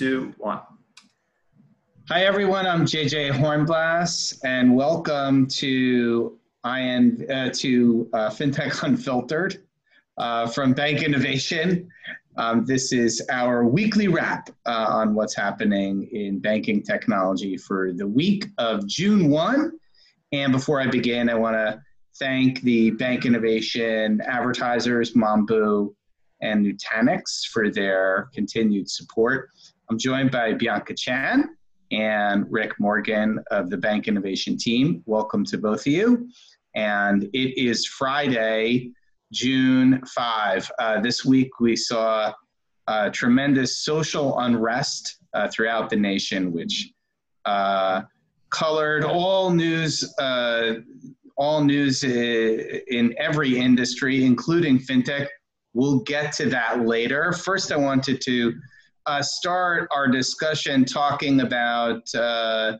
two, 0.00 0.32
one. 0.38 0.60
Hi, 2.08 2.24
everyone. 2.24 2.66
I'm 2.66 2.86
JJ 2.86 3.32
Hornblass, 3.32 4.40
and 4.44 4.74
welcome 4.74 5.46
to 5.48 6.38
IN, 6.64 7.26
uh, 7.30 7.50
to 7.56 8.08
uh, 8.14 8.30
FinTech 8.30 8.82
Unfiltered 8.82 9.62
uh, 10.16 10.46
from 10.46 10.72
Bank 10.72 11.02
Innovation. 11.02 11.86
Um, 12.38 12.64
this 12.64 12.94
is 12.94 13.20
our 13.30 13.66
weekly 13.66 14.08
wrap 14.08 14.48
uh, 14.64 14.86
on 14.88 15.14
what's 15.14 15.36
happening 15.36 16.08
in 16.12 16.38
banking 16.38 16.82
technology 16.82 17.58
for 17.58 17.92
the 17.92 18.06
week 18.06 18.46
of 18.56 18.86
June 18.86 19.28
1. 19.28 19.70
And 20.32 20.50
before 20.50 20.80
I 20.80 20.86
begin, 20.86 21.28
I 21.28 21.34
want 21.34 21.56
to 21.56 21.78
thank 22.18 22.62
the 22.62 22.92
Bank 22.92 23.26
Innovation 23.26 24.22
advertisers, 24.22 25.12
Mambu 25.12 25.94
and 26.40 26.64
Nutanix, 26.64 27.44
for 27.52 27.70
their 27.70 28.30
continued 28.32 28.88
support. 28.88 29.50
I'm 29.90 29.98
joined 29.98 30.30
by 30.30 30.52
Bianca 30.52 30.94
Chan 30.94 31.48
and 31.90 32.46
Rick 32.48 32.78
Morgan 32.78 33.40
of 33.50 33.70
the 33.70 33.76
Bank 33.76 34.06
Innovation 34.06 34.56
team. 34.56 35.02
Welcome 35.04 35.44
to 35.46 35.58
both 35.58 35.80
of 35.80 35.88
you. 35.88 36.28
And 36.76 37.24
it 37.32 37.60
is 37.60 37.86
Friday, 37.86 38.92
June 39.32 40.00
5. 40.06 40.70
Uh, 40.78 41.00
this 41.00 41.24
week 41.24 41.58
we 41.58 41.74
saw 41.74 42.32
uh, 42.86 43.10
tremendous 43.10 43.78
social 43.78 44.38
unrest 44.38 45.16
uh, 45.34 45.48
throughout 45.48 45.90
the 45.90 45.96
nation, 45.96 46.52
which 46.52 46.92
uh, 47.44 48.02
colored 48.50 49.02
all 49.02 49.50
news, 49.50 50.04
uh, 50.20 50.74
all 51.36 51.64
news 51.64 52.04
in 52.04 53.12
every 53.18 53.58
industry, 53.58 54.24
including 54.24 54.78
fintech. 54.78 55.26
We'll 55.74 55.98
get 55.98 56.32
to 56.34 56.48
that 56.50 56.86
later. 56.86 57.32
First, 57.32 57.72
I 57.72 57.76
wanted 57.76 58.20
to 58.20 58.54
uh, 59.06 59.22
start 59.22 59.88
our 59.94 60.08
discussion 60.08 60.84
talking 60.84 61.40
about 61.40 62.02
uh, 62.14 62.76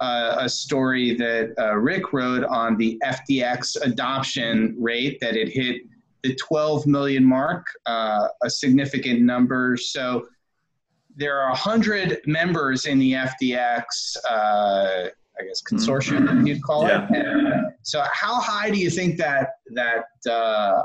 uh, 0.00 0.36
a 0.40 0.48
story 0.48 1.14
that 1.14 1.54
uh, 1.58 1.74
Rick 1.76 2.12
wrote 2.12 2.44
on 2.44 2.76
the 2.76 3.00
FDX 3.04 3.76
adoption 3.82 4.76
rate 4.78 5.18
that 5.20 5.36
it 5.36 5.48
hit 5.48 5.82
the 6.22 6.34
12 6.34 6.86
million 6.86 7.24
mark, 7.24 7.66
uh, 7.86 8.28
a 8.42 8.50
significant 8.50 9.22
number. 9.22 9.76
So 9.76 10.26
there 11.16 11.40
are 11.40 11.50
100 11.50 12.20
members 12.26 12.86
in 12.86 12.98
the 12.98 13.12
FDX, 13.12 14.16
uh, 14.28 15.08
I 15.38 15.44
guess, 15.46 15.62
consortium, 15.62 16.26
mm-hmm. 16.26 16.46
you'd 16.46 16.62
call 16.62 16.86
yeah. 16.86 17.06
it. 17.10 17.74
so 17.82 18.02
how 18.12 18.40
high 18.40 18.70
do 18.70 18.78
you 18.78 18.90
think 18.90 19.16
that 19.18 19.50
that 19.74 20.04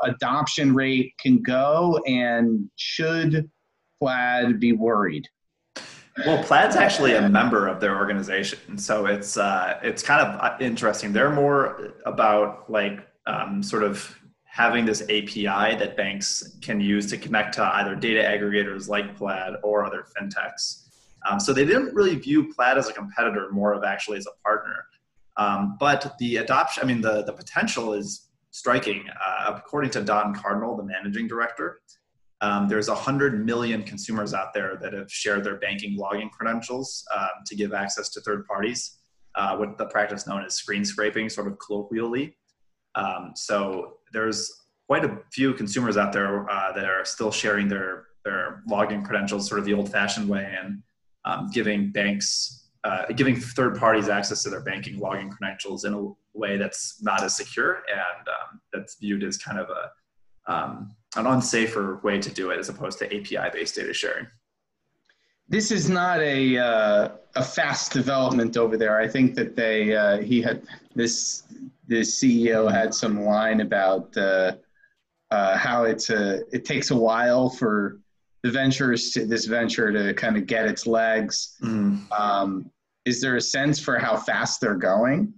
adoption 0.04 0.74
rate 0.74 1.14
can 1.18 1.42
go, 1.42 2.02
and 2.08 2.70
should 2.78 3.50
Plaid 4.02 4.60
be 4.60 4.72
worried? 4.72 5.30
Well, 6.26 6.44
Plaid's 6.44 6.76
actually 6.76 7.14
a 7.14 7.30
member 7.30 7.68
of 7.68 7.80
their 7.80 7.96
organization, 7.96 8.78
so 8.78 9.06
it's 9.06 9.38
uh, 9.38 9.80
it's 9.84 10.02
kind 10.02 10.28
of 10.28 10.42
uh, 10.42 10.58
interesting. 10.60 11.14
They're 11.14 11.30
more 11.30 11.94
about 12.06 12.70
like 12.70 13.08
um, 13.28 13.62
sort 13.62 13.84
of 13.84 14.18
having 14.44 14.86
this 14.86 15.04
API 15.04 15.78
that 15.78 15.96
banks 15.96 16.58
can 16.62 16.82
use 16.82 17.10
to 17.12 17.18
connect 17.18 17.54
to 17.56 17.64
either 17.76 17.96
data 17.96 18.22
aggregators 18.22 18.90
like 18.90 19.16
Plaid 19.16 19.54
or 19.64 19.86
other 19.86 20.06
fintechs. 20.18 20.88
Um, 21.30 21.40
so 21.40 21.54
they 21.54 21.64
didn't 21.64 21.94
really 21.94 22.16
view 22.16 22.52
Plaid 22.54 22.78
as 22.78 22.90
a 22.90 22.94
competitor, 22.94 23.50
more 23.52 23.74
of 23.74 23.84
actually 23.84 24.18
as 24.18 24.26
a 24.26 24.44
partner. 24.44 24.86
Um, 25.38 25.78
but 25.80 26.16
the 26.18 26.38
adoption, 26.38 26.84
I 26.84 26.88
mean, 26.88 27.02
the 27.02 27.24
the 27.24 27.34
potential 27.34 27.94
is 27.94 28.30
striking. 28.50 29.06
Uh, 29.10 29.54
according 29.56 29.92
to 29.92 30.02
Don 30.02 30.34
Cardinal, 30.34 30.76
the 30.76 30.84
managing 30.84 31.28
director, 31.28 31.82
um, 32.42 32.68
there's 32.68 32.90
100 32.90 33.46
million 33.46 33.84
consumers 33.84 34.34
out 34.34 34.54
there 34.54 34.76
that 34.82 34.94
have 34.94 35.12
shared 35.12 35.44
their 35.44 35.58
banking 35.58 35.98
login 35.98 36.30
credentials 36.32 37.06
um, 37.16 37.30
to 37.46 37.56
give 37.56 37.74
access 37.74 38.10
to 38.10 38.22
third 38.22 38.46
parties, 38.48 38.98
uh, 39.36 39.56
what 39.58 39.78
the 39.78 39.86
practice 39.86 40.26
known 40.26 40.44
as 40.44 40.56
screen 40.56 40.84
scraping, 40.84 41.30
sort 41.30 41.48
of 41.48 41.58
colloquially. 41.60 42.36
Um, 42.96 43.34
so 43.36 43.98
there's 44.12 44.52
quite 44.88 45.06
a 45.06 45.20
few 45.32 45.54
consumers 45.54 45.98
out 45.98 46.12
there 46.12 46.50
uh, 46.50 46.72
that 46.74 46.86
are 46.86 47.06
still 47.06 47.32
sharing 47.32 47.68
their, 47.68 48.08
their 48.26 48.64
login 48.70 49.06
credentials 49.06 49.48
sort 49.48 49.60
of 49.60 49.66
the 49.66 49.74
old 49.74 49.92
fashioned 49.92 50.28
way 50.28 50.54
and 50.62 50.82
um, 51.26 51.48
giving 51.54 51.92
banks, 51.92 52.70
uh, 52.84 53.06
giving 53.16 53.40
third 53.40 53.78
parties 53.78 54.10
access 54.10 54.42
to 54.42 54.50
their 54.50 54.62
banking 54.62 55.00
login 55.00 55.30
credentials 55.30 55.86
in 55.86 55.94
a 55.94 56.12
way 56.34 56.58
that's 56.58 57.02
not 57.04 57.24
as 57.24 57.38
secure 57.38 57.84
and 57.88 58.28
um, 58.28 58.60
that's 58.74 58.98
viewed 59.00 59.24
as 59.24 59.38
kind 59.38 59.60
of 59.60 59.70
a 59.70 59.92
um, 60.48 60.92
an 61.16 61.26
unsafer 61.26 62.02
way 62.04 62.20
to 62.20 62.30
do 62.30 62.52
it 62.52 62.60
as 62.60 62.70
opposed 62.70 63.00
to 63.00 63.06
API 63.06 63.50
based 63.52 63.76
data 63.76 63.94
sharing. 63.94 64.28
This 65.48 65.72
is 65.72 65.90
not 65.90 66.22
a 66.22 66.58
uh, 66.58 67.10
a 67.36 67.44
fast 67.44 67.92
development 67.92 68.56
over 68.56 68.78
there. 68.78 69.00
I 69.00 69.08
think 69.08 69.36
that 69.36 69.56
they 69.56 69.96
uh, 69.96 70.20
he 70.20 70.42
had 70.42 70.64
this 70.96 71.44
this 71.88 72.18
CEO 72.22 72.72
had 72.72 72.94
some 72.94 73.26
line 73.26 73.60
about 73.60 74.16
uh, 74.16 74.54
uh, 75.30 75.58
how 75.58 75.84
it's 75.84 76.10
a 76.10 76.42
it 76.54 76.64
takes 76.64 76.92
a 76.92 76.96
while 76.96 77.50
for 77.50 78.00
the 78.44 78.52
ventures 78.52 79.12
to 79.12 79.26
this 79.26 79.46
venture 79.46 79.92
to 79.92 80.14
kind 80.14 80.38
of 80.38 80.46
get 80.48 80.66
its 80.66 80.88
legs. 80.88 81.58
Mm. 81.62 82.10
Um, 82.12 82.72
is 83.06 83.22
there 83.22 83.36
a 83.36 83.42
sense 83.42 83.80
for 83.80 83.98
how 83.98 84.16
fast 84.16 84.62
they're 84.62 84.76
going? 84.76 85.34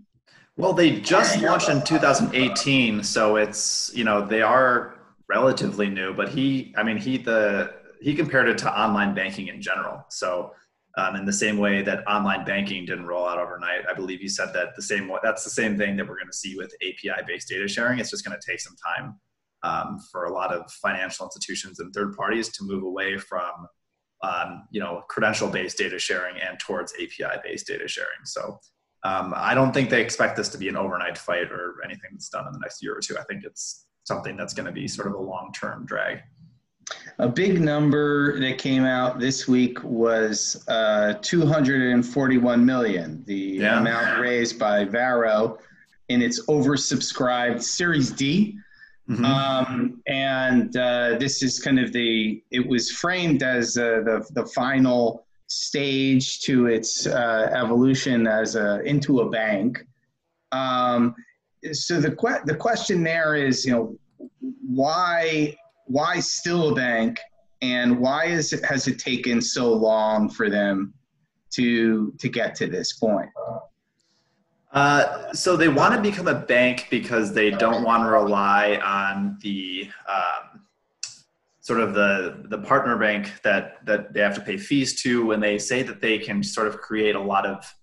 Well, 0.55 0.73
they 0.73 0.99
just 0.99 1.41
launched 1.41 1.69
in 1.69 1.83
2018, 1.83 3.03
so 3.03 3.37
it's 3.37 3.91
you 3.95 4.03
know 4.03 4.25
they 4.25 4.41
are 4.43 4.99
relatively 5.27 5.89
new, 5.89 6.13
but 6.13 6.29
he, 6.29 6.73
I 6.77 6.83
mean, 6.83 6.97
he 6.97 7.17
the 7.17 7.73
he 8.01 8.13
compared 8.13 8.47
it 8.49 8.57
to 8.59 8.79
online 8.79 9.15
banking 9.15 9.47
in 9.47 9.61
general. 9.61 10.05
So, 10.09 10.53
um, 10.97 11.15
in 11.15 11.25
the 11.25 11.33
same 11.33 11.57
way 11.57 11.81
that 11.81 12.05
online 12.07 12.45
banking 12.45 12.85
didn't 12.85 13.05
roll 13.05 13.25
out 13.27 13.39
overnight, 13.39 13.85
I 13.89 13.93
believe 13.93 14.19
he 14.19 14.27
said 14.27 14.53
that 14.53 14.75
the 14.75 14.83
same. 14.83 15.11
That's 15.23 15.43
the 15.43 15.49
same 15.49 15.75
thing 15.75 15.97
that 15.97 16.07
we're 16.07 16.17
going 16.17 16.27
to 16.27 16.37
see 16.37 16.55
with 16.55 16.71
API-based 16.83 17.47
data 17.47 17.67
sharing. 17.67 17.97
It's 17.97 18.11
just 18.11 18.23
going 18.23 18.37
to 18.39 18.51
take 18.51 18.59
some 18.59 18.75
time 18.85 19.19
um, 19.63 19.99
for 20.11 20.25
a 20.25 20.33
lot 20.33 20.53
of 20.53 20.69
financial 20.71 21.25
institutions 21.25 21.79
and 21.79 21.91
third 21.93 22.15
parties 22.15 22.49
to 22.49 22.63
move 22.63 22.83
away 22.83 23.17
from 23.17 23.67
um, 24.21 24.67
you 24.69 24.79
know 24.79 25.01
credential-based 25.09 25.79
data 25.79 25.97
sharing 25.97 26.39
and 26.39 26.59
towards 26.59 26.93
API-based 26.93 27.65
data 27.65 27.87
sharing. 27.87 28.23
So. 28.25 28.59
Um, 29.03 29.33
I 29.35 29.53
don't 29.53 29.73
think 29.73 29.89
they 29.89 30.01
expect 30.01 30.37
this 30.37 30.49
to 30.49 30.57
be 30.57 30.69
an 30.69 30.77
overnight 30.77 31.17
fight 31.17 31.51
or 31.51 31.75
anything 31.83 32.11
that's 32.13 32.29
done 32.29 32.47
in 32.47 32.53
the 32.53 32.59
next 32.59 32.81
year 32.81 32.95
or 32.95 33.01
two. 33.01 33.17
I 33.17 33.23
think 33.23 33.43
it's 33.43 33.85
something 34.05 34.37
that's 34.37 34.53
going 34.53 34.65
to 34.65 34.71
be 34.71 34.87
sort 34.87 35.07
of 35.07 35.13
a 35.15 35.21
long 35.21 35.51
term 35.53 35.85
drag. 35.85 36.21
A 37.19 37.27
big 37.27 37.61
number 37.61 38.39
that 38.39 38.57
came 38.57 38.83
out 38.83 39.19
this 39.19 39.47
week 39.47 39.81
was 39.83 40.63
uh, 40.67 41.13
241 41.21 42.65
million, 42.65 43.23
the 43.25 43.35
yeah. 43.35 43.79
amount 43.79 44.19
raised 44.19 44.59
by 44.59 44.83
Varo 44.85 45.59
in 46.09 46.21
its 46.21 46.45
oversubscribed 46.47 47.61
Series 47.61 48.11
D. 48.11 48.57
Mm-hmm. 49.09 49.25
Um, 49.25 50.01
and 50.07 50.75
uh, 50.75 51.17
this 51.19 51.43
is 51.43 51.59
kind 51.59 51.79
of 51.79 51.93
the, 51.93 52.41
it 52.51 52.65
was 52.65 52.91
framed 52.91 53.43
as 53.43 53.77
uh, 53.77 54.01
the, 54.03 54.25
the 54.31 54.45
final 54.47 55.25
stage 55.53 56.41
to 56.41 56.67
its 56.67 57.07
uh, 57.07 57.49
evolution 57.53 58.27
as 58.27 58.55
a, 58.55 58.81
into 58.81 59.21
a 59.21 59.29
bank. 59.29 59.85
Um, 60.51 61.15
so 61.71 61.99
the 61.99 62.11
que- 62.11 62.43
the 62.45 62.55
question 62.55 63.03
there 63.03 63.35
is, 63.35 63.65
you 63.65 63.71
know, 63.71 63.97
why 64.67 65.55
why 65.85 66.19
still 66.19 66.69
a 66.69 66.75
bank, 66.75 67.19
and 67.61 67.99
why 67.99 68.25
is 68.25 68.53
it 68.53 68.63
has 68.65 68.87
it 68.87 68.99
taken 68.99 69.41
so 69.41 69.71
long 69.73 70.29
for 70.29 70.49
them 70.49 70.93
to 71.51 72.13
to 72.19 72.29
get 72.29 72.55
to 72.55 72.67
this 72.67 72.93
point? 72.93 73.29
Uh, 74.73 75.31
so 75.33 75.55
they 75.55 75.67
want 75.67 75.93
to 75.93 76.01
become 76.01 76.27
a 76.27 76.39
bank 76.39 76.87
because 76.89 77.31
they 77.31 77.51
don't 77.51 77.83
want 77.83 78.03
to 78.03 78.09
rely 78.09 78.79
on 78.83 79.37
the 79.41 79.87
um, 80.09 80.52
sort 81.63 81.79
of 81.79 81.93
the 81.93 82.43
the 82.49 82.57
partner 82.57 82.97
bank 82.97 83.41
that 83.41 83.83
that 83.85 84.13
they 84.13 84.19
have 84.19 84.35
to 84.35 84.41
pay 84.41 84.57
fees 84.57 85.01
to 85.01 85.25
when 85.25 85.39
they 85.39 85.57
say 85.57 85.81
that 85.81 86.01
they 86.01 86.19
can 86.19 86.43
sort 86.43 86.67
of 86.67 86.77
create 86.77 87.15
a 87.15 87.19
lot 87.19 87.45
of 87.45 87.73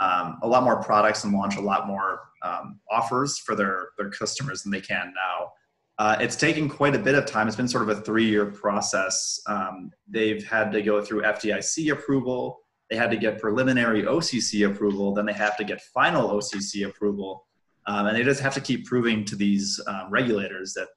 um, 0.00 0.38
a 0.42 0.48
lot 0.48 0.64
more 0.64 0.82
products 0.82 1.24
and 1.24 1.32
launch 1.32 1.56
a 1.56 1.60
lot 1.60 1.86
more 1.86 2.20
um, 2.42 2.80
offers 2.90 3.38
for 3.38 3.54
their 3.54 3.90
their 3.98 4.10
customers 4.10 4.62
than 4.62 4.72
they 4.72 4.80
can 4.80 5.12
now. 5.14 5.52
Uh, 5.98 6.16
it's 6.20 6.36
taken 6.36 6.68
quite 6.68 6.94
a 6.94 6.98
bit 6.98 7.14
of 7.14 7.24
time. 7.24 7.46
It's 7.46 7.56
been 7.56 7.68
sort 7.68 7.88
of 7.88 7.98
a 7.98 8.02
three-year 8.02 8.46
process. 8.46 9.40
Um, 9.46 9.90
they've 10.06 10.46
had 10.46 10.70
to 10.72 10.82
go 10.82 11.02
through 11.02 11.22
FDIC 11.22 11.90
approval. 11.90 12.58
They 12.90 12.96
had 12.96 13.10
to 13.12 13.16
get 13.16 13.40
preliminary 13.40 14.02
OCC 14.02 14.70
approval. 14.70 15.14
Then 15.14 15.24
they 15.24 15.32
have 15.32 15.56
to 15.56 15.64
get 15.64 15.80
final 15.80 16.28
OCC 16.30 16.86
approval, 16.86 17.46
um, 17.86 18.06
and 18.06 18.16
they 18.16 18.22
just 18.22 18.40
have 18.40 18.54
to 18.54 18.60
keep 18.60 18.86
proving 18.86 19.24
to 19.26 19.36
these 19.36 19.80
um, 19.86 20.10
regulators 20.10 20.74
that 20.74 20.88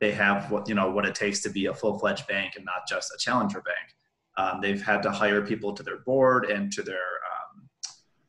they 0.00 0.12
have 0.12 0.50
what 0.50 0.68
you 0.68 0.74
know 0.74 0.90
what 0.90 1.06
it 1.06 1.14
takes 1.14 1.40
to 1.42 1.50
be 1.50 1.66
a 1.66 1.74
full-fledged 1.74 2.26
bank 2.26 2.54
and 2.56 2.64
not 2.64 2.88
just 2.88 3.12
a 3.14 3.18
challenger 3.18 3.62
bank. 3.62 3.94
Um, 4.36 4.60
they've 4.60 4.82
had 4.82 5.02
to 5.04 5.10
hire 5.10 5.42
people 5.42 5.72
to 5.74 5.82
their 5.82 5.98
board 5.98 6.46
and 6.46 6.72
to 6.72 6.82
their 6.82 6.98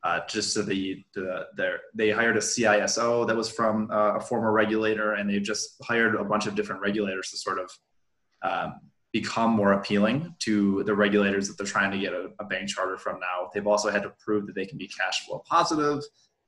uh, 0.06 0.20
just 0.28 0.54
to 0.54 0.62
the, 0.62 1.04
the 1.16 1.48
their 1.58 1.80
they 1.96 2.12
hired 2.12 2.38
a 2.38 2.40
CISO 2.40 3.26
that 3.26 3.36
was 3.36 3.50
from 3.50 3.90
uh, 3.92 4.14
a 4.14 4.20
former 4.20 4.52
regulator, 4.52 5.14
and 5.14 5.28
they've 5.28 5.42
just 5.42 5.78
hired 5.82 6.14
a 6.14 6.24
bunch 6.24 6.46
of 6.46 6.54
different 6.54 6.80
regulators 6.80 7.32
to 7.32 7.38
sort 7.38 7.58
of 7.58 7.72
um, 8.44 8.82
become 9.12 9.50
more 9.50 9.74
appealing 9.74 10.36
to 10.38 10.84
the 10.84 10.94
regulators 10.94 11.48
that 11.48 11.58
they're 11.58 11.66
trying 11.66 11.90
to 11.90 11.98
get 11.98 12.14
a, 12.14 12.30
a, 12.40 12.46
bank 12.46 12.70
charter 12.70 12.98
from 12.98 13.20
now. 13.20 13.50
They've 13.52 13.66
also 13.66 13.90
had 13.90 14.04
to 14.04 14.14
prove 14.24 14.46
that 14.46 14.54
they 14.54 14.68
can 14.68 14.78
be 14.78 14.88
cash 14.88 15.26
flow 15.26 15.42
positive. 15.50 16.04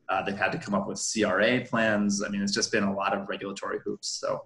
Uh, 0.08 0.22
they've 0.22 0.38
had 0.38 0.52
to 0.52 0.60
come 0.60 0.75
up 0.75 0.88
with 0.88 1.02
CRA 1.02 1.62
plans. 1.62 2.22
I 2.24 2.30
mean, 2.30 2.44
it's 2.44 2.54
just 2.54 2.72
been 2.72 2.84
a 2.84 2.94
lot 2.94 3.18
of 3.18 3.28
regulatory 3.28 3.80
hoops. 3.84 4.19
So 4.22 4.44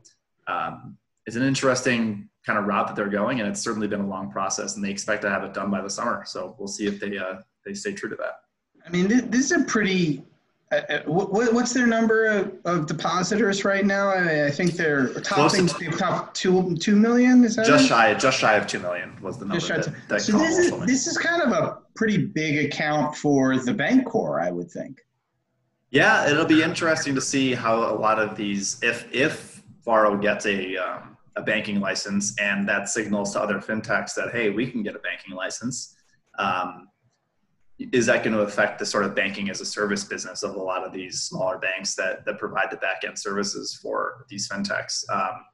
um, 0.52 0.98
it's 1.26 1.36
an 1.36 1.44
interesting 1.44 2.30
kind 2.46 2.58
of 2.58 2.66
route 2.66 2.88
that 2.88 2.96
they're 2.96 3.10
going, 3.10 3.40
and 3.40 3.48
it's 3.48 3.62
certainly 3.62 3.88
been 3.88 4.02
a 4.02 4.08
long 4.08 4.32
process. 4.32 4.76
And 4.76 4.84
they 4.84 4.90
expect 4.90 5.22
to 5.24 5.30
have 5.30 5.44
it 5.44 5.54
done 5.54 5.70
by 5.70 5.82
the 5.82 5.90
summer. 5.90 6.24
So 6.26 6.56
we'll 6.58 6.68
see 6.68 6.88
if 6.88 7.00
they 7.00 7.18
uh, 7.18 7.36
they 7.66 7.74
stay 7.74 7.94
true 7.94 8.10
to 8.10 8.16
that. 8.16 8.42
I 8.86 8.90
mean, 8.90 9.08
this 9.30 9.52
is 9.52 9.52
a 9.52 9.64
pretty 9.66 10.24
uh, 10.72 10.82
uh 10.90 11.00
what, 11.06 11.54
what's 11.54 11.74
their 11.74 11.86
number 11.86 12.26
of, 12.26 12.54
of, 12.66 12.88
depositors 12.88 13.64
right 13.64 13.86
now? 13.86 14.10
I, 14.10 14.48
I 14.48 14.52
think 14.52 14.74
they're 14.74 15.14
topping 15.22 15.68
to, 15.68 15.92
top 15.92 16.34
two 16.34 16.76
two 16.78 16.96
million. 16.96 17.44
Is 17.44 17.56
that 17.58 17.68
just 17.68 17.88
shy? 17.88 18.14
Just 18.16 18.40
shy 18.40 18.56
of 18.56 18.68
two 18.68 18.80
million 18.80 19.16
was 19.22 19.38
the 19.38 19.46
number. 19.46 19.66
That, 19.66 19.94
that 20.08 20.22
so 20.22 20.38
this 20.38 20.58
is 20.58 20.72
this 20.86 21.08
is 21.08 21.18
kind 21.18 21.42
of 21.42 21.52
a 21.52 21.80
pretty 21.96 22.26
big 22.26 22.66
account 22.66 23.16
for 23.16 23.58
the 23.58 23.74
Bancorp, 23.74 24.42
I 24.42 24.52
would 24.52 24.72
think. 24.72 25.02
Yeah, 25.92 26.30
it'll 26.30 26.46
be 26.46 26.64
interesting 26.64 27.16
to 27.16 27.22
see 27.22 27.54
how 27.54 27.76
a 27.76 27.96
lot 27.96 28.18
of 28.18 28.38
these, 28.38 28.82
if 28.82 29.14
if 29.14 29.51
Varo 29.84 30.18
gets 30.18 30.46
a 30.46 30.78
um, 30.78 31.18
a 31.36 31.42
banking 31.42 31.80
license, 31.80 32.38
and 32.40 32.68
that 32.68 32.90
signals 32.90 33.34
to 33.34 33.42
other 33.42 33.60
fintechs 33.60 34.14
that 34.16 34.32
hey, 34.32 34.50
we 34.50 34.70
can 34.70 34.84
get 34.84 34.96
a 34.96 35.00
banking 35.00 35.36
license. 35.36 35.96
Um, 36.38 36.88
is 37.92 38.06
that 38.06 38.24
going 38.24 38.36
to 38.36 38.44
affect 38.44 38.78
the 38.78 38.86
sort 38.86 39.06
of 39.06 39.16
banking 39.16 39.50
as 39.50 39.60
a 39.60 39.66
service 39.66 40.04
business 40.04 40.44
of 40.44 40.56
a 40.56 40.62
lot 40.62 40.86
of 40.86 40.94
these 40.94 41.24
smaller 41.24 41.58
banks 41.58 41.96
that 41.96 42.26
that 42.26 42.38
provide 42.38 42.70
the 42.70 42.78
back 42.78 43.04
end 43.06 43.18
services 43.18 43.78
for 43.82 44.26
these 44.30 44.48
fintechs? 44.48 45.04
Um, 45.10 45.46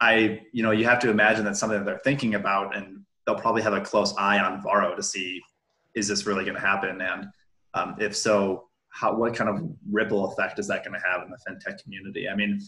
I, 0.00 0.40
you 0.52 0.62
know, 0.62 0.70
you 0.70 0.84
have 0.86 0.98
to 1.00 1.10
imagine 1.10 1.44
that's 1.44 1.60
something 1.60 1.78
that 1.78 1.84
they're 1.84 2.00
thinking 2.04 2.34
about, 2.34 2.76
and 2.76 3.04
they'll 3.26 3.36
probably 3.36 3.62
have 3.62 3.74
a 3.74 3.80
close 3.80 4.14
eye 4.16 4.38
on 4.38 4.62
Varo 4.62 4.96
to 4.96 5.02
see 5.02 5.40
is 5.94 6.08
this 6.08 6.26
really 6.26 6.44
going 6.44 6.54
to 6.54 6.60
happen, 6.60 7.00
and 7.00 7.26
um, 7.74 7.96
if 7.98 8.16
so, 8.16 8.68
how 8.90 9.14
what 9.14 9.34
kind 9.34 9.50
of 9.50 9.70
ripple 9.90 10.32
effect 10.32 10.58
is 10.58 10.66
that 10.68 10.84
going 10.84 10.98
to 10.98 11.06
have 11.06 11.22
in 11.22 11.30
the 11.30 11.38
fintech 11.48 11.82
community? 11.82 12.28
I 12.28 12.34
mean, 12.34 12.60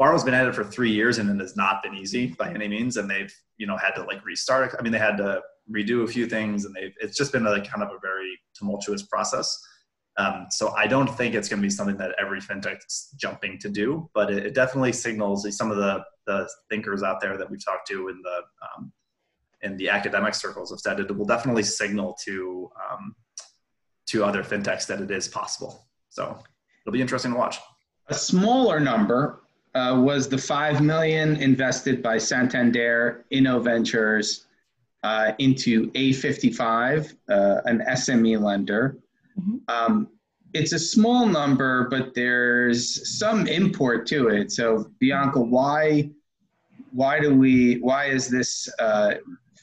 Varo's 0.00 0.24
been 0.24 0.34
at 0.34 0.46
it 0.46 0.54
for 0.54 0.64
three 0.64 0.92
years, 0.92 1.18
and 1.18 1.28
it 1.28 1.40
has 1.40 1.56
not 1.56 1.82
been 1.82 1.94
easy 1.94 2.28
by 2.38 2.52
any 2.52 2.68
means, 2.68 2.96
and 2.96 3.10
they've 3.10 3.34
you 3.56 3.66
know 3.66 3.76
had 3.76 3.92
to 3.92 4.04
like 4.04 4.24
restart. 4.24 4.74
I 4.78 4.82
mean, 4.82 4.92
they 4.92 4.98
had 4.98 5.16
to 5.16 5.42
redo 5.70 6.04
a 6.04 6.06
few 6.06 6.26
things, 6.26 6.64
and 6.64 6.74
they've 6.74 6.94
it's 7.00 7.16
just 7.16 7.32
been 7.32 7.44
like 7.44 7.68
kind 7.68 7.82
of 7.82 7.90
a 7.90 7.98
very 8.00 8.38
tumultuous 8.54 9.02
process. 9.02 9.58
Um, 10.16 10.46
so 10.50 10.70
I 10.70 10.88
don't 10.88 11.08
think 11.08 11.34
it's 11.34 11.48
going 11.48 11.60
to 11.60 11.66
be 11.66 11.70
something 11.70 11.96
that 11.98 12.14
every 12.20 12.40
fintech's 12.40 13.14
jumping 13.16 13.56
to 13.60 13.68
do, 13.68 14.10
but 14.14 14.32
it, 14.32 14.46
it, 14.46 14.54
definitely 14.54 14.92
signals 14.92 15.46
some 15.56 15.70
of 15.70 15.76
the 15.76 16.04
the 16.26 16.48
thinkers 16.70 17.02
out 17.02 17.20
there 17.20 17.36
that 17.38 17.48
we've 17.48 17.64
talked 17.64 17.86
to 17.88 18.08
in 18.08 18.20
the 18.22 18.40
um, 18.62 18.92
in 19.62 19.76
the 19.76 19.88
academic 19.88 20.34
circles 20.34 20.70
have 20.70 20.80
said 20.80 21.00
it 21.00 21.16
will 21.16 21.24
definitely 21.24 21.62
signal 21.62 22.16
to 22.24 22.70
um, 22.90 23.14
to 24.06 24.24
other 24.24 24.42
fintechs 24.42 24.86
that 24.86 25.00
it 25.00 25.10
is 25.10 25.28
possible. 25.28 25.88
So 26.08 26.38
it'll 26.82 26.92
be 26.92 27.00
interesting 27.00 27.32
to 27.32 27.38
watch. 27.38 27.58
A 28.08 28.14
smaller 28.14 28.80
number 28.80 29.42
uh, 29.78 29.98
was 30.00 30.28
the 30.28 30.38
five 30.38 30.80
million 30.80 31.36
invested 31.36 32.02
by 32.02 32.18
Santander 32.18 33.24
Innoventures 33.30 34.46
uh, 35.04 35.32
into 35.38 35.90
A55, 35.92 37.14
uh, 37.28 37.60
an 37.64 37.84
SME 37.90 38.40
lender. 38.40 38.98
Mm-hmm. 39.38 39.56
Um, 39.68 40.08
it's 40.54 40.72
a 40.72 40.78
small 40.78 41.26
number, 41.26 41.88
but 41.90 42.14
there's 42.14 43.18
some 43.18 43.46
import 43.46 44.06
to 44.08 44.28
it. 44.28 44.50
So 44.50 44.90
Bianca, 44.98 45.40
why 45.40 46.10
why 46.92 47.20
do 47.20 47.34
we 47.34 47.76
why 47.80 48.06
is 48.06 48.28
this 48.28 48.68
uh, 48.78 49.14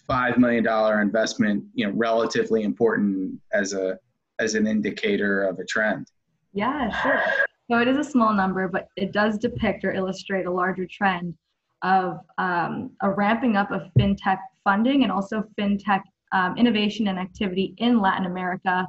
five 0.08 0.38
million 0.38 0.64
dollar 0.64 1.02
investment 1.02 1.66
you 1.74 1.86
know 1.86 1.94
relatively 1.96 2.64
important 2.64 3.42
as 3.52 3.74
a 3.74 4.00
as 4.40 4.56
an 4.56 4.68
indicator 4.68 5.44
of 5.44 5.60
a 5.60 5.66
trend? 5.66 6.08
Yeah, 6.54 6.90
sure. 7.02 7.24
So 7.70 7.80
it 7.80 7.88
is 7.88 7.98
a 7.98 8.04
small 8.04 8.34
number, 8.34 8.68
but 8.68 8.90
it 8.96 9.12
does 9.12 9.38
depict 9.38 9.84
or 9.84 9.92
illustrate 9.92 10.46
a 10.46 10.52
larger 10.52 10.86
trend 10.86 11.36
of 11.82 12.20
um, 12.38 12.92
a 13.02 13.10
ramping 13.10 13.56
up 13.56 13.72
of 13.72 13.84
fintech 13.98 14.40
funding 14.64 15.04
and 15.04 15.12
also 15.12 15.44
fintech 15.58 16.02
um, 16.32 16.58
innovation 16.58 17.08
and 17.08 17.18
activity 17.18 17.74
in 17.78 18.00
Latin 18.00 18.26
America. 18.26 18.86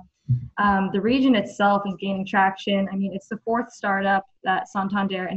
Um, 0.58 0.90
the 0.92 1.00
region 1.00 1.34
itself 1.34 1.82
is 1.86 1.94
gaining 2.00 2.26
traction. 2.26 2.88
I 2.92 2.96
mean, 2.96 3.14
it's 3.14 3.28
the 3.28 3.38
fourth 3.44 3.72
startup 3.72 4.24
that 4.44 4.68
Santander 4.68 5.28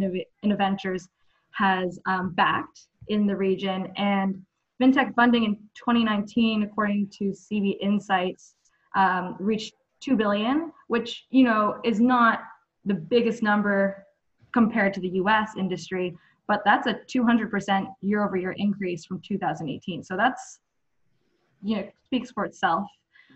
Innoventures 0.43 1.07
has 1.51 1.99
um, 2.07 2.31
backed 2.31 2.87
in 3.07 3.27
the 3.27 3.35
region. 3.35 3.91
And 3.95 4.41
fintech 4.81 5.13
funding 5.15 5.43
in 5.43 5.55
2019, 5.75 6.63
according 6.63 7.09
to 7.19 7.25
CB 7.25 7.77
Insights, 7.81 8.55
um, 8.95 9.35
reached 9.39 9.73
2 10.01 10.15
billion, 10.15 10.71
which, 10.87 11.25
you 11.29 11.43
know, 11.43 11.79
is 11.83 11.99
not 11.99 12.41
the 12.89 12.95
biggest 12.95 13.41
number 13.41 14.05
compared 14.51 14.93
to 14.95 14.99
the 14.99 15.09
US 15.21 15.51
industry, 15.57 16.17
but 16.47 16.61
that's 16.65 16.87
a 16.87 16.95
200% 16.95 17.87
year 18.01 18.25
over 18.25 18.35
year 18.35 18.55
increase 18.57 19.05
from 19.05 19.21
2018. 19.21 20.03
So 20.03 20.17
that's, 20.17 20.59
you 21.61 21.77
know, 21.77 21.89
speaks 22.03 22.31
for 22.31 22.45
itself. 22.45 22.85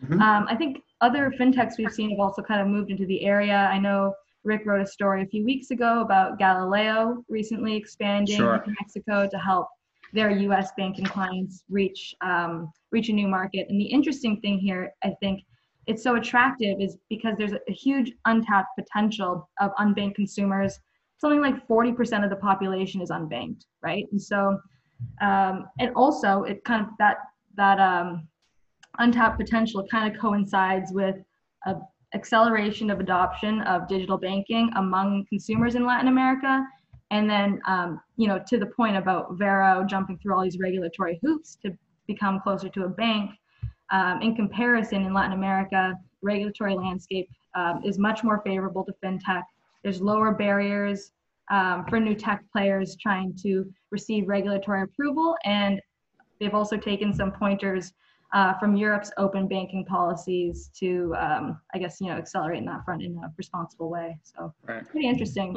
Mm-hmm. 0.03 0.19
Um, 0.21 0.47
I 0.49 0.55
think 0.55 0.81
other 1.01 1.31
fintechs 1.39 1.77
we've 1.77 1.91
seen 1.91 2.09
have 2.09 2.19
also 2.19 2.41
kind 2.41 2.61
of 2.61 2.67
moved 2.67 2.89
into 2.89 3.05
the 3.05 3.23
area. 3.23 3.69
I 3.71 3.77
know 3.77 4.13
Rick 4.43 4.63
wrote 4.65 4.81
a 4.81 4.87
story 4.87 5.21
a 5.21 5.27
few 5.27 5.45
weeks 5.45 5.69
ago 5.69 6.01
about 6.01 6.39
Galileo 6.39 7.23
recently 7.29 7.75
expanding 7.75 8.37
sure. 8.37 8.57
to 8.57 8.73
Mexico 8.81 9.29
to 9.29 9.37
help 9.37 9.67
their 10.13 10.31
U.S. 10.31 10.71
banking 10.75 11.05
clients 11.05 11.63
reach 11.69 12.15
um, 12.21 12.71
reach 12.91 13.09
a 13.09 13.13
new 13.13 13.27
market. 13.27 13.67
And 13.69 13.79
the 13.79 13.85
interesting 13.85 14.41
thing 14.41 14.57
here, 14.57 14.91
I 15.03 15.11
think, 15.19 15.43
it's 15.87 16.03
so 16.03 16.15
attractive 16.15 16.79
is 16.79 16.97
because 17.09 17.35
there's 17.37 17.53
a 17.53 17.71
huge 17.71 18.13
untapped 18.25 18.69
potential 18.77 19.49
of 19.59 19.71
unbanked 19.79 20.15
consumers 20.15 20.79
something 21.23 21.39
like 21.39 21.65
40% 21.69 22.25
of 22.25 22.29
the 22.29 22.35
population 22.35 23.01
is 23.01 23.09
unbanked, 23.09 23.63
right? 23.81 24.05
And 24.11 24.21
so, 24.21 24.59
um, 25.21 25.67
and 25.79 25.95
also 25.95 26.43
it 26.43 26.65
kind 26.65 26.81
of 26.81 26.89
that 26.99 27.15
that 27.55 27.79
um, 27.79 28.27
untapped 28.97 29.39
potential 29.39 29.87
kind 29.89 30.13
of 30.13 30.19
coincides 30.19 30.91
with 30.91 31.15
a 31.65 31.75
acceleration 32.13 32.89
of 32.91 32.99
adoption 32.99 33.61
of 33.61 33.87
digital 33.87 34.17
banking 34.17 34.69
among 34.75 35.25
consumers 35.29 35.75
in 35.75 35.85
Latin 35.85 36.09
America. 36.09 36.63
And 37.09 37.29
then, 37.29 37.61
um, 37.67 38.01
you 38.17 38.27
know, 38.27 38.39
to 38.47 38.57
the 38.57 38.65
point 38.65 38.97
about 38.97 39.37
Varo 39.37 39.85
jumping 39.85 40.17
through 40.17 40.35
all 40.35 40.43
these 40.43 40.59
regulatory 40.59 41.19
hoops 41.23 41.57
to 41.63 41.71
become 42.05 42.41
closer 42.41 42.67
to 42.69 42.83
a 42.83 42.89
bank. 42.89 43.31
Um, 43.93 44.21
in 44.21 44.35
comparison, 44.35 45.05
in 45.05 45.13
Latin 45.13 45.33
America, 45.33 45.93
regulatory 46.21 46.75
landscape 46.75 47.29
um, 47.55 47.81
is 47.85 47.97
much 47.97 48.23
more 48.23 48.41
favorable 48.43 48.83
to 48.83 48.93
fintech 49.01 49.43
there's 49.83 50.01
lower 50.01 50.31
barriers 50.31 51.11
um, 51.51 51.85
for 51.89 51.99
new 51.99 52.15
tech 52.15 52.43
players 52.51 52.95
trying 52.95 53.35
to 53.43 53.65
receive 53.91 54.27
regulatory 54.27 54.81
approval, 54.83 55.35
and 55.43 55.79
they've 56.39 56.53
also 56.53 56.77
taken 56.77 57.13
some 57.13 57.31
pointers 57.31 57.93
uh, 58.33 58.57
from 58.57 58.75
Europe's 58.75 59.11
open 59.17 59.47
banking 59.47 59.85
policies 59.85 60.71
to, 60.79 61.13
um, 61.19 61.59
I 61.73 61.77
guess, 61.77 62.01
you 62.01 62.07
know, 62.07 62.15
accelerate 62.15 62.59
in 62.59 62.65
that 62.65 62.83
front 62.83 63.03
in 63.03 63.15
a 63.17 63.31
responsible 63.37 63.89
way. 63.89 64.17
So, 64.23 64.53
right. 64.65 64.87
pretty 64.89 65.07
interesting. 65.07 65.53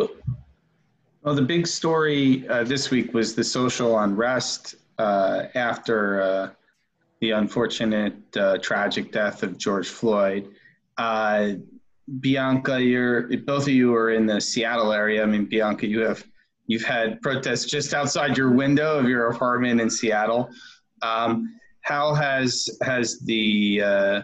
Well, 1.23 1.35
the 1.35 1.43
big 1.43 1.67
story 1.67 2.47
uh, 2.49 2.65
this 2.65 2.91
week 2.91 3.15
was 3.15 3.35
the 3.35 3.45
social 3.45 3.99
unrest 4.01 4.75
uh, 4.99 5.45
after 5.55 6.21
uh, 6.21 6.51
the 7.27 7.33
unfortunate 7.33 8.15
uh, 8.37 8.57
tragic 8.59 9.11
death 9.11 9.43
of 9.43 9.59
George 9.59 9.89
Floyd. 9.89 10.49
Uh, 10.97 11.55
Bianca, 12.21 12.81
you're 12.81 13.37
both 13.39 13.65
of 13.65 13.71
you 13.71 13.93
are 13.97 14.13
in 14.13 14.27
the 14.27 14.41
Seattle 14.41 14.93
area. 14.93 15.25
I 15.25 15.27
mean, 15.27 15.47
Bianca, 15.47 15.89
you 15.89 16.01
have 16.03 16.25
you've 16.69 16.85
had 16.85 17.21
protests 17.23 17.65
just 17.65 17.95
outside 17.95 18.37
your 18.37 18.53
window 18.53 18.97
of 18.97 19.09
your 19.09 19.27
apartment 19.31 19.81
in 19.81 19.91
Seattle. 19.91 20.49
Um, 21.03 21.59
how 21.81 22.15
has 22.15 22.69
has 22.83 23.19
the 23.21 23.83
uh, 23.85 24.23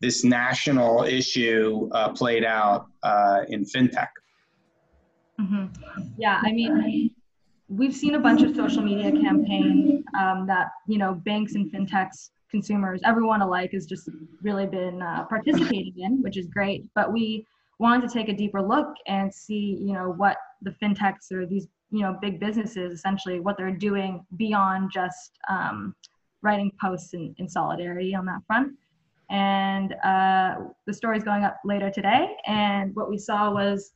this 0.00 0.24
national 0.24 1.04
issue 1.04 1.88
uh, 1.92 2.08
played 2.08 2.44
out 2.44 2.86
uh, 3.04 3.42
in 3.48 3.64
fintech? 3.64 4.08
Mm-hmm. 5.40 5.66
Yeah, 6.18 6.40
I 6.42 6.50
mean, 6.50 7.12
we've 7.68 7.94
seen 7.94 8.16
a 8.16 8.20
bunch 8.20 8.42
of 8.42 8.56
social 8.56 8.82
media 8.82 9.12
campaigns 9.12 10.02
um, 10.18 10.48
that 10.48 10.70
you 10.88 10.98
know 10.98 11.14
banks 11.14 11.54
and 11.54 11.72
fintechs 11.72 12.30
consumers, 12.50 13.00
everyone 13.04 13.42
alike, 13.42 13.72
has 13.72 13.86
just 13.86 14.08
really 14.42 14.66
been 14.66 15.02
uh, 15.02 15.24
participating 15.28 15.94
in, 15.98 16.22
which 16.22 16.36
is 16.36 16.46
great. 16.46 16.84
But 16.94 17.12
we 17.12 17.46
wanted 17.78 18.08
to 18.08 18.12
take 18.12 18.28
a 18.28 18.32
deeper 18.32 18.60
look 18.60 18.94
and 19.06 19.32
see, 19.32 19.78
you 19.80 19.92
know, 19.92 20.12
what 20.16 20.36
the 20.62 20.74
fintechs 20.82 21.32
or 21.32 21.46
these, 21.46 21.66
you 21.90 22.02
know, 22.02 22.16
big 22.20 22.38
businesses 22.38 22.92
essentially 22.92 23.40
what 23.40 23.56
they're 23.56 23.70
doing 23.70 24.24
beyond 24.36 24.90
just 24.92 25.38
um, 25.48 25.94
writing 26.42 26.70
posts 26.80 27.14
in, 27.14 27.34
in 27.38 27.48
solidarity 27.48 28.14
on 28.14 28.26
that 28.26 28.40
front. 28.46 28.72
And 29.30 29.94
uh, 30.04 30.56
the 30.86 30.92
story's 30.92 31.22
going 31.22 31.44
up 31.44 31.58
later 31.64 31.90
today. 31.90 32.36
And 32.46 32.94
what 32.94 33.08
we 33.08 33.16
saw 33.16 33.52
was 33.52 33.92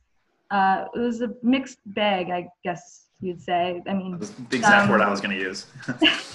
uh, 0.51 0.85
it 0.93 0.99
was 0.99 1.21
a 1.21 1.29
mixed 1.43 1.79
bag, 1.87 2.29
I 2.29 2.47
guess 2.63 3.04
you'd 3.21 3.41
say. 3.41 3.81
I 3.87 3.93
mean, 3.93 4.17
That's 4.19 4.31
the 4.31 4.55
exact 4.55 4.85
Um, 4.85 4.89
word 4.89 5.01
I 5.01 5.09
was 5.09 5.21
going 5.21 5.37
to 5.37 5.41
use. 5.41 5.67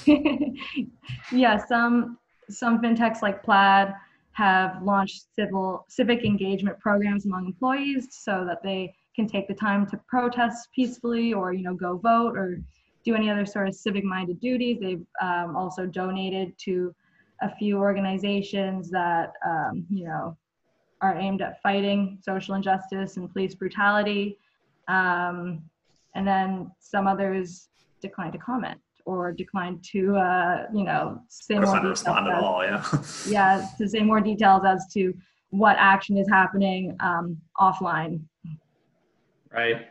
yeah, 1.33 1.65
some 1.67 2.19
some 2.49 2.83
fintechs 2.83 3.23
like 3.23 3.43
Plaid 3.45 3.95
have 4.33 4.83
launched 4.83 5.27
civil 5.35 5.85
civic 5.89 6.25
engagement 6.25 6.79
programs 6.81 7.27
among 7.27 7.47
employees 7.47 8.09
so 8.11 8.45
that 8.47 8.63
they 8.63 8.95
can 9.15 9.27
take 9.27 9.47
the 9.49 9.55
time 9.55 9.87
to 9.87 9.97
protest 10.09 10.69
peacefully 10.75 11.33
or 11.33 11.53
you 11.53 11.63
know 11.63 11.75
go 11.75 11.99
vote 11.99 12.37
or 12.37 12.61
do 13.05 13.15
any 13.15 13.31
other 13.31 13.47
sort 13.47 13.69
of 13.69 13.75
civic 13.75 14.05
minded 14.05 14.41
duties. 14.41 14.79
They've 14.81 15.05
um, 15.21 15.57
also 15.57 15.87
donated 15.87 16.57
to 16.65 16.95
a 17.43 17.55
few 17.57 17.79
organizations 17.79 18.91
that 18.91 19.33
um, 19.47 19.87
you 19.91 20.05
know 20.05 20.37
are 21.01 21.17
aimed 21.19 21.41
at 21.41 21.63
fighting 21.63 22.19
social 22.23 22.55
injustice 22.55 23.17
and 23.17 23.33
police 23.33 23.55
brutality. 23.55 24.39
Um, 24.89 25.63
and 26.15 26.27
then 26.27 26.71
some 26.81 27.07
others 27.07 27.69
declined 28.01 28.33
to 28.33 28.39
comment 28.39 28.79
or 29.07 29.33
declined 29.33 29.83
to, 29.93 30.17
uh, 30.17 30.67
you 30.75 30.85
know, 30.85 31.21
say 31.29 31.57
Of 31.57 31.65
more 31.65 31.75
details. 31.77 31.91
respond 31.91 32.29
at 32.29 32.37
as- 32.39 32.43
all. 32.45 32.65
Yeah. 32.65 32.85
Yeah, 33.29 33.67
to 33.79 33.89
say 33.89 34.01
more 34.01 34.21
details 34.21 34.63
as 34.65 34.87
to 34.95 35.15
what 35.51 35.77
action 35.79 36.17
is 36.17 36.29
happening 36.29 36.97
um, 37.01 37.37
offline. 37.59 38.21
Right. 39.53 39.87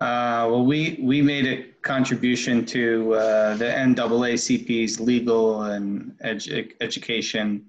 Uh, 0.00 0.46
well, 0.50 0.64
we, 0.64 1.00
we 1.02 1.20
made 1.20 1.46
a 1.46 1.64
contribution 1.82 2.64
to 2.66 3.14
uh, 3.14 3.56
the 3.56 3.64
NAACP's 3.64 5.00
legal 5.00 5.62
and 5.62 6.14
edu- 6.24 6.70
education 6.80 7.66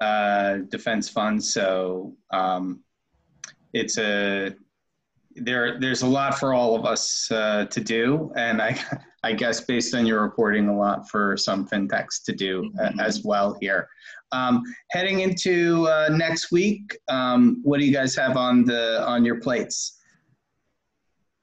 uh, 0.00 0.58
defense 0.68 1.08
fund. 1.08 1.42
So 1.42 2.14
um, 2.30 2.80
it's 3.72 3.98
a 3.98 4.54
there. 5.36 5.78
There's 5.78 6.02
a 6.02 6.06
lot 6.06 6.38
for 6.38 6.54
all 6.54 6.76
of 6.76 6.84
us 6.84 7.30
uh, 7.30 7.66
to 7.66 7.80
do, 7.80 8.32
and 8.36 8.60
I 8.60 8.78
I 9.24 9.32
guess 9.32 9.60
based 9.60 9.94
on 9.94 10.06
your 10.06 10.22
reporting, 10.22 10.68
a 10.68 10.76
lot 10.76 11.08
for 11.08 11.36
some 11.36 11.66
fintechs 11.66 12.22
to 12.24 12.32
do 12.32 12.70
uh, 12.80 12.92
as 13.00 13.24
well 13.24 13.56
here. 13.60 13.88
Um, 14.32 14.62
heading 14.90 15.20
into 15.20 15.86
uh, 15.88 16.08
next 16.10 16.50
week, 16.50 16.96
um, 17.08 17.60
what 17.62 17.78
do 17.78 17.86
you 17.86 17.92
guys 17.92 18.14
have 18.16 18.36
on 18.36 18.64
the 18.64 19.04
on 19.06 19.24
your 19.24 19.40
plates? 19.40 20.00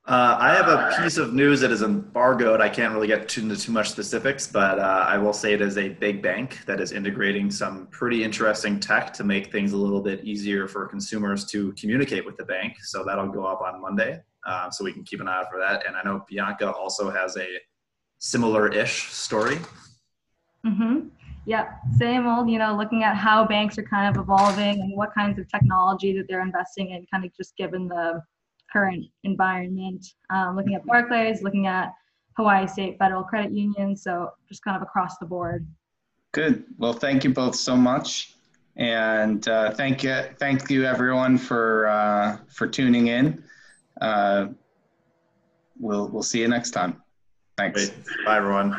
Uh, 0.07 0.35
I 0.39 0.55
have 0.55 0.67
a 0.67 0.99
piece 0.99 1.17
of 1.17 1.33
news 1.33 1.59
that 1.59 1.71
is 1.71 1.83
embargoed. 1.83 2.59
I 2.59 2.69
can't 2.69 2.91
really 2.91 3.05
get 3.05 3.37
into 3.37 3.55
too 3.55 3.71
much 3.71 3.91
specifics, 3.91 4.47
but 4.47 4.79
uh, 4.79 5.05
I 5.07 5.19
will 5.19 5.31
say 5.31 5.53
it 5.53 5.61
is 5.61 5.77
a 5.77 5.89
big 5.89 6.23
bank 6.23 6.65
that 6.65 6.81
is 6.81 6.91
integrating 6.91 7.51
some 7.51 7.85
pretty 7.91 8.23
interesting 8.23 8.79
tech 8.79 9.13
to 9.13 9.23
make 9.23 9.51
things 9.51 9.73
a 9.73 9.77
little 9.77 10.01
bit 10.01 10.23
easier 10.23 10.67
for 10.67 10.87
consumers 10.87 11.45
to 11.51 11.71
communicate 11.73 12.25
with 12.25 12.35
the 12.37 12.45
bank. 12.45 12.77
So 12.81 13.03
that'll 13.03 13.29
go 13.29 13.45
up 13.45 13.61
on 13.61 13.79
Monday. 13.79 14.19
Uh, 14.43 14.71
so 14.71 14.83
we 14.83 14.91
can 14.91 15.03
keep 15.03 15.21
an 15.21 15.27
eye 15.27 15.37
out 15.37 15.51
for 15.51 15.59
that. 15.59 15.85
And 15.85 15.95
I 15.95 16.01
know 16.01 16.25
Bianca 16.27 16.71
also 16.71 17.11
has 17.11 17.37
a 17.37 17.47
similar-ish 18.17 19.11
story. 19.11 19.59
Mm-hmm. 20.65 21.09
Yep, 21.45 21.79
same 21.97 22.27
old, 22.27 22.49
you 22.49 22.57
know, 22.57 22.75
looking 22.75 23.03
at 23.03 23.15
how 23.15 23.45
banks 23.45 23.77
are 23.77 23.83
kind 23.83 24.15
of 24.15 24.19
evolving 24.19 24.81
and 24.81 24.97
what 24.97 25.13
kinds 25.13 25.37
of 25.37 25.47
technology 25.47 26.17
that 26.17 26.27
they're 26.27 26.41
investing 26.41 26.89
in, 26.89 27.05
kind 27.11 27.23
of 27.23 27.31
just 27.35 27.55
given 27.55 27.87
the 27.87 28.21
current 28.71 29.05
environment. 29.23 30.05
Um, 30.29 30.55
looking 30.55 30.75
at 30.75 30.85
Barclays, 30.85 31.41
looking 31.41 31.67
at 31.67 31.93
Hawaii 32.37 32.67
State 32.67 32.97
Federal 32.97 33.23
Credit 33.23 33.51
Union, 33.51 33.95
so 33.95 34.29
just 34.47 34.63
kind 34.63 34.75
of 34.75 34.81
across 34.81 35.17
the 35.17 35.25
board. 35.25 35.67
Good. 36.31 36.63
Well, 36.77 36.93
thank 36.93 37.23
you 37.23 37.33
both 37.33 37.55
so 37.55 37.75
much, 37.75 38.35
and 38.77 39.45
uh, 39.47 39.71
thank 39.71 40.03
you, 40.03 40.23
thank 40.39 40.69
you 40.69 40.85
everyone 40.85 41.37
for 41.37 41.87
uh, 41.87 42.37
for 42.47 42.67
tuning 42.67 43.07
in. 43.07 43.43
Uh, 43.99 44.47
we'll 45.79 46.07
we'll 46.07 46.23
see 46.23 46.39
you 46.39 46.47
next 46.47 46.71
time. 46.71 47.01
Thanks. 47.57 47.89
Great. 47.89 48.25
Bye, 48.25 48.37
everyone. 48.37 48.75